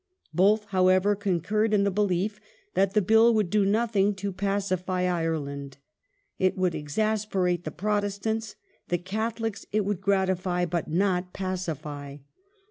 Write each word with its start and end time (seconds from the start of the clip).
Both, 0.33 0.63
however, 0.69 1.15
concurred 1.15 1.75
in 1.75 1.83
the 1.83 1.91
belief 1.91 2.41
that 2.73 2.95
the 2.95 3.03
Bill 3.03 3.31
would 3.35 3.51
do 3.51 3.63
nothing 3.67 4.15
to 4.15 4.33
pacify 4.33 5.03
Ireland: 5.03 5.77
it 6.39 6.57
would 6.57 6.73
exasperate 6.73 7.65
the 7.65 7.69
Protestants, 7.69 8.55
the 8.87 8.97
Catholics 8.97 9.67
it 9.71 9.85
would 9.85 10.01
gratify 10.01 10.65
but 10.65 10.87
not 10.87 11.33
pacify. 11.33 12.17